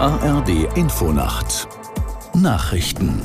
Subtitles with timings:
[0.00, 1.66] ARD Infonacht
[2.32, 3.20] Nachrichten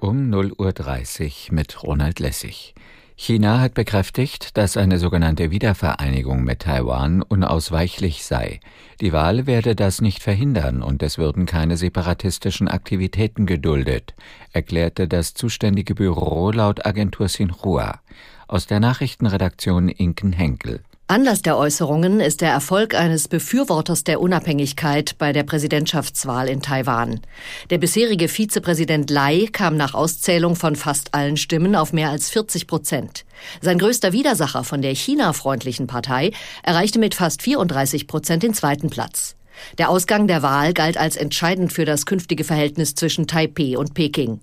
[0.00, 2.74] um 0.30 Uhr mit Ronald Lessig.
[3.16, 8.60] China hat bekräftigt, dass eine sogenannte Wiedervereinigung mit Taiwan unausweichlich sei.
[9.02, 14.14] Die Wahl werde das nicht verhindern und es würden keine separatistischen Aktivitäten geduldet,
[14.54, 18.00] erklärte das zuständige Büro laut Agentur Xinhua.
[18.48, 20.80] Aus der Nachrichtenredaktion Inken Henkel.
[21.12, 27.20] Anlass der Äußerungen ist der Erfolg eines Befürworters der Unabhängigkeit bei der Präsidentschaftswahl in Taiwan.
[27.68, 32.66] Der bisherige Vizepräsident Lai kam nach Auszählung von fast allen Stimmen auf mehr als 40
[32.66, 33.26] Prozent.
[33.60, 36.30] Sein größter Widersacher von der China-freundlichen Partei
[36.62, 39.36] erreichte mit fast 34 Prozent den zweiten Platz.
[39.76, 44.40] Der Ausgang der Wahl galt als entscheidend für das künftige Verhältnis zwischen Taipeh und Peking.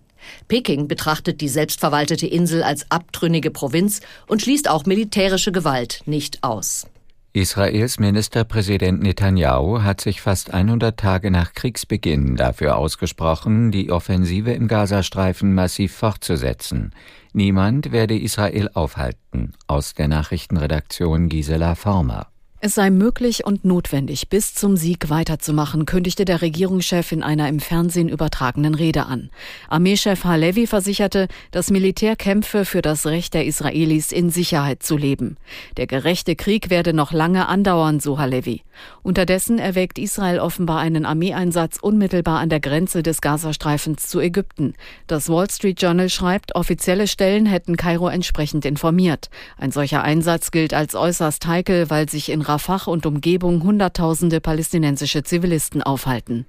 [0.48, 6.88] Peking betrachtet die selbstverwaltete Insel als abtrünnige Provinz und schließt auch militärische Gewalt nicht aus.
[7.32, 14.68] Israels Ministerpräsident Netanyahu hat sich fast 100 Tage nach Kriegsbeginn dafür ausgesprochen, die Offensive im
[14.68, 16.92] Gazastreifen massiv fortzusetzen.
[17.32, 19.54] Niemand werde Israel aufhalten.
[19.68, 22.28] Aus der Nachrichtenredaktion Gisela Former.
[22.62, 27.62] Es sei möglich und notwendig, bis zum Sieg weiterzumachen, kündigte der Regierungschef in einer im
[27.62, 29.30] Fernsehen übertragenen Rede an.
[29.70, 35.38] Armeechef Halevi versicherte, das Militär kämpfe für das Recht der Israelis in Sicherheit zu leben.
[35.78, 38.64] Der gerechte Krieg werde noch lange andauern, so Halevi.
[39.04, 44.74] Unterdessen erwägt Israel offenbar einen Armeeeinsatz unmittelbar an der Grenze des Gazastreifens zu Ägypten.
[45.08, 49.30] Das Wall Street Journal schreibt, offizielle Stellen hätten Kairo entsprechend informiert.
[49.58, 55.22] Ein solcher Einsatz gilt als äußerst heikel, weil sich in Rafah und Umgebung Hunderttausende palästinensische
[55.22, 56.48] Zivilisten aufhalten.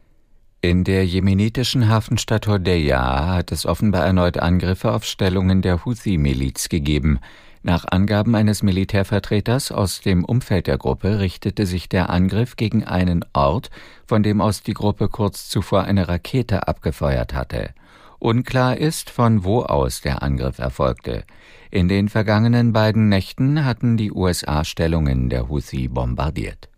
[0.62, 7.18] In der jemenitischen Hafenstadt Hodeya hat es offenbar erneut Angriffe auf Stellungen der Houthi-Miliz gegeben.
[7.62, 13.22] Nach Angaben eines Militärvertreters aus dem Umfeld der Gruppe richtete sich der Angriff gegen einen
[13.34, 13.68] Ort,
[14.06, 17.74] von dem aus die Gruppe kurz zuvor eine Rakete abgefeuert hatte.
[18.20, 21.24] Unklar ist, von wo aus der Angriff erfolgte.
[21.70, 26.69] In den vergangenen beiden Nächten hatten die USA Stellungen der Houthi bombardiert.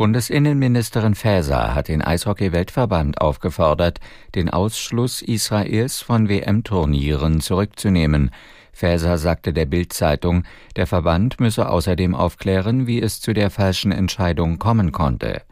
[0.00, 4.00] Bundesinnenministerin Faeser hat den Eishockey-Weltverband aufgefordert,
[4.34, 8.30] den Ausschluss Israels von WM-Turnieren zurückzunehmen.
[8.72, 10.44] Faeser sagte der Bild-Zeitung,
[10.76, 15.42] der Verband müsse außerdem aufklären, wie es zu der falschen Entscheidung kommen konnte.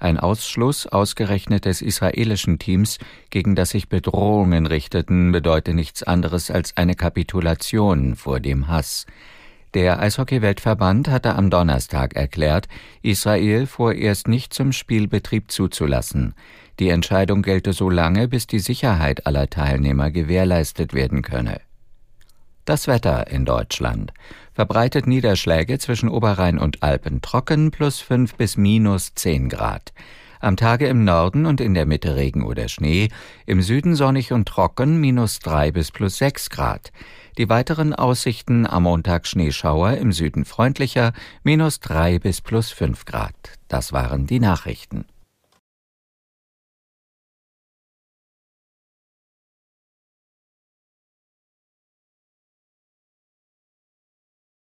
[0.00, 2.96] Ein Ausschluss ausgerechnet des israelischen Teams,
[3.28, 9.04] gegen das sich Bedrohungen richteten, bedeute nichts anderes als eine Kapitulation vor dem Hass.
[9.74, 12.68] Der Eishockey-Weltverband hatte am Donnerstag erklärt,
[13.02, 16.34] Israel vorerst nicht zum Spielbetrieb zuzulassen.
[16.78, 21.60] Die Entscheidung gelte so lange, bis die Sicherheit aller Teilnehmer gewährleistet werden könne.
[22.64, 24.12] Das Wetter in Deutschland.
[24.52, 29.92] Verbreitet Niederschläge zwischen Oberrhein und Alpen trocken plus 5 bis minus 10 Grad.
[30.40, 33.08] Am Tage im Norden und in der Mitte Regen oder Schnee,
[33.46, 36.92] im Süden sonnig und trocken minus 3 bis plus 6 Grad.
[37.38, 41.12] Die weiteren Aussichten am Montag Schneeschauer, im Süden freundlicher,
[41.42, 43.34] minus 3 bis plus 5 Grad.
[43.68, 45.04] Das waren die Nachrichten.